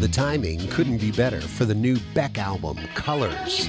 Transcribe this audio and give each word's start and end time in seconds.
The 0.00 0.06
timing 0.06 0.64
couldn't 0.68 0.98
be 0.98 1.10
better 1.10 1.40
for 1.40 1.64
the 1.64 1.74
new 1.74 1.98
Beck 2.14 2.38
album, 2.38 2.76
Colors. 2.94 3.68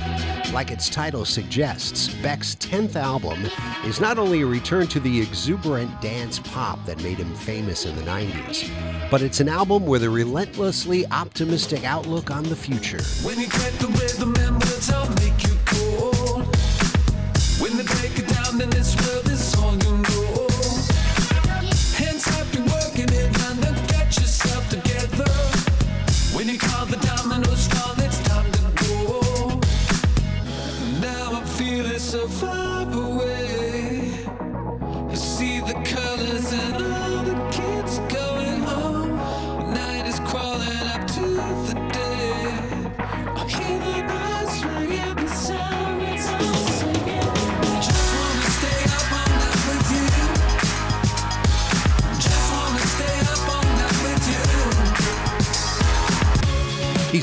Like 0.53 0.69
its 0.69 0.87
title 0.87 1.25
suggests, 1.25 2.09
Beck's 2.21 2.53
10th 2.57 2.95
album 2.95 3.47
is 3.83 3.99
not 3.99 4.19
only 4.19 4.41
a 4.41 4.45
return 4.45 4.85
to 4.89 4.99
the 4.99 5.21
exuberant 5.21 5.89
dance 6.01 6.37
pop 6.37 6.85
that 6.85 7.01
made 7.01 7.17
him 7.17 7.33
famous 7.33 7.87
in 7.87 7.95
the 7.95 8.03
90s, 8.03 8.69
but 9.09 9.23
it's 9.23 9.39
an 9.39 9.49
album 9.49 9.87
with 9.87 10.03
a 10.03 10.09
relentlessly 10.09 11.03
optimistic 11.07 11.83
outlook 11.83 12.29
on 12.29 12.43
the 12.43 12.55
future. 12.55 13.01
When 13.25 13.39
dominoes 27.01 27.67
fall, 27.67 27.93
it's 27.99 28.19
time 28.23 28.51
to 28.51 28.61
go. 28.83 29.59
Now 31.01 31.39
I 31.39 31.43
feel 31.57 31.85
it 31.85 32.01
so 32.01 32.27
far 32.27 32.78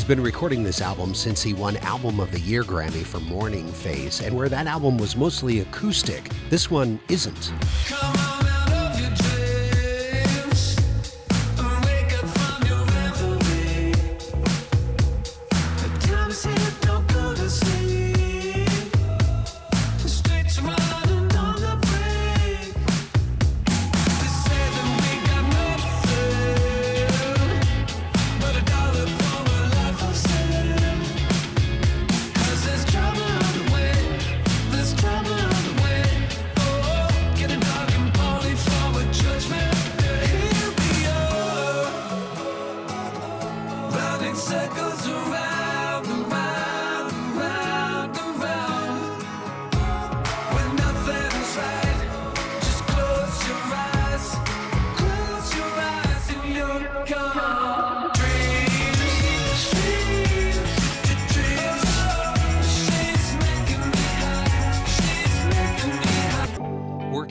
been 0.06 0.22
recording 0.22 0.62
this 0.62 0.80
album 0.80 1.14
since 1.14 1.42
he 1.42 1.52
won 1.52 1.76
Album 1.78 2.20
of 2.20 2.30
the 2.30 2.38
Year 2.38 2.62
Grammy 2.62 3.02
for 3.02 3.18
Morning 3.18 3.66
Phase, 3.66 4.20
and 4.20 4.36
where 4.36 4.48
that 4.48 4.68
album 4.68 4.98
was 4.98 5.16
mostly 5.16 5.60
acoustic, 5.60 6.30
this 6.48 6.70
one 6.70 7.00
isn't. 7.08 7.52
You're 57.08 57.45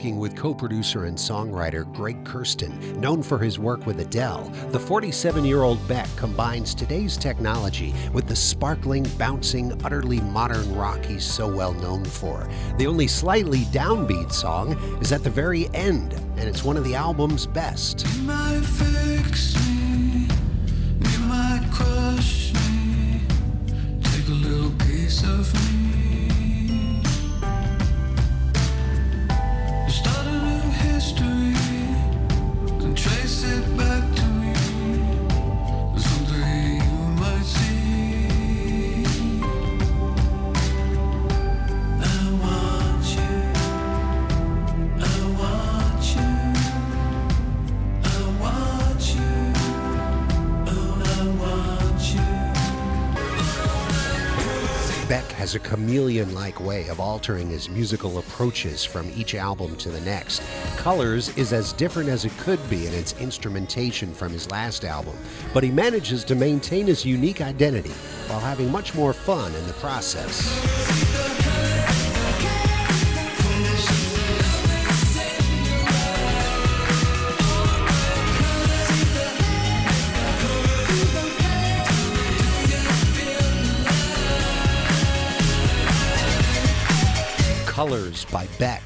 Working 0.06 0.20
with 0.20 0.36
co 0.36 0.54
producer 0.54 1.06
and 1.06 1.18
songwriter 1.18 1.92
Greg 1.92 2.22
Kurstin, 2.22 2.94
known 2.94 3.24
for 3.24 3.40
his 3.40 3.58
work 3.58 3.86
with 3.86 3.98
Adele, 3.98 4.48
the 4.68 4.78
47 4.78 5.44
year 5.44 5.62
old 5.64 5.84
Beck 5.88 6.08
combines 6.14 6.76
today's 6.76 7.16
technology 7.16 7.92
with 8.12 8.28
the 8.28 8.36
sparkling, 8.36 9.02
bouncing, 9.18 9.72
utterly 9.84 10.20
modern 10.20 10.76
rock 10.76 11.04
he's 11.04 11.24
so 11.24 11.52
well 11.52 11.72
known 11.72 12.04
for. 12.04 12.48
The 12.78 12.86
only 12.86 13.08
slightly 13.08 13.62
downbeat 13.72 14.30
song 14.30 14.74
is 15.00 15.10
at 15.10 15.24
the 15.24 15.30
very 15.30 15.68
end, 15.74 16.12
and 16.36 16.48
it's 16.48 16.62
one 16.62 16.76
of 16.76 16.84
the 16.84 16.94
album's 16.94 17.44
best. 17.44 18.06
Beck 55.08 55.30
has 55.32 55.54
a 55.54 55.60
chameleon 55.60 56.34
like 56.34 56.58
way 56.58 56.88
of 56.88 56.98
altering 56.98 57.48
his 57.48 57.70
musical 57.70 58.18
approaches 58.18 58.84
from 58.84 59.08
each 59.16 59.36
album 59.36 59.76
to 59.76 59.88
the 59.88 60.00
next. 60.00 60.42
Colors 60.78 61.28
is 61.36 61.52
as 61.52 61.72
different 61.72 62.08
as 62.08 62.24
it 62.24 62.36
could 62.38 62.58
be 62.68 62.88
in 62.88 62.92
its 62.92 63.14
instrumentation 63.20 64.12
from 64.12 64.32
his 64.32 64.50
last 64.50 64.84
album, 64.84 65.16
but 65.54 65.62
he 65.62 65.70
manages 65.70 66.24
to 66.24 66.34
maintain 66.34 66.88
his 66.88 67.04
unique 67.04 67.40
identity 67.40 67.94
while 68.26 68.40
having 68.40 68.68
much 68.72 68.96
more 68.96 69.12
fun 69.12 69.54
in 69.54 69.66
the 69.68 69.74
process. 69.74 71.15
Colors 87.76 88.24
by 88.32 88.46
Beck. 88.58 88.82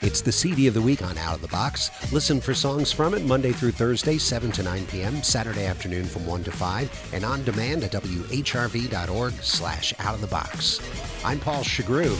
It's 0.00 0.22
the 0.22 0.32
CD 0.32 0.66
of 0.66 0.72
the 0.72 0.80
week 0.80 1.02
on 1.02 1.18
Out 1.18 1.34
of 1.34 1.42
the 1.42 1.48
Box. 1.48 1.90
Listen 2.10 2.40
for 2.40 2.54
songs 2.54 2.90
from 2.90 3.12
it 3.12 3.22
Monday 3.26 3.52
through 3.52 3.72
Thursday, 3.72 4.16
7 4.16 4.50
to 4.52 4.62
9 4.62 4.86
p.m., 4.86 5.22
Saturday 5.22 5.66
afternoon 5.66 6.06
from 6.06 6.24
1 6.24 6.44
to 6.44 6.50
5, 6.50 7.10
and 7.12 7.22
on 7.22 7.44
demand 7.44 7.84
at 7.84 7.92
whrv.org 7.92 9.32
slash 9.42 9.92
out 9.98 10.14
of 10.14 10.22
the 10.22 10.26
box. 10.26 10.80
I'm 11.22 11.38
Paul 11.38 11.62
Shugrue. 11.62 12.16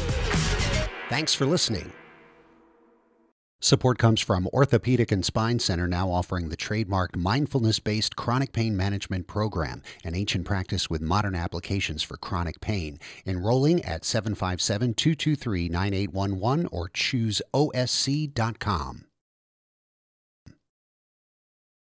Thanks 1.09 1.32
for 1.32 1.47
listening. 1.47 1.91
Support 3.62 3.98
comes 3.98 4.22
from 4.22 4.48
Orthopedic 4.54 5.12
and 5.12 5.22
Spine 5.22 5.59
Center, 5.59 5.87
now 5.87 6.10
offering 6.10 6.48
the 6.48 6.56
trademarked 6.56 7.15
mindfulness 7.15 7.78
based 7.78 8.16
chronic 8.16 8.54
pain 8.54 8.75
management 8.75 9.26
program, 9.26 9.82
an 10.03 10.15
ancient 10.15 10.47
practice 10.47 10.88
with 10.88 11.03
modern 11.03 11.34
applications 11.34 12.03
for 12.03 12.16
chronic 12.16 12.62
pain. 12.62 12.98
Enrolling 13.26 13.84
at 13.84 14.06
757 14.06 14.94
223 14.94 15.69
9811 15.69 16.69
or 16.72 16.88
choose 16.88 17.43
OSC.com. 17.53 19.04